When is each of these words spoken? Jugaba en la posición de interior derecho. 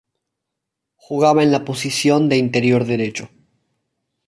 Jugaba 0.95 1.43
en 1.43 1.51
la 1.51 1.63
posición 1.63 2.27
de 2.27 2.37
interior 2.37 2.85
derecho. 2.85 3.29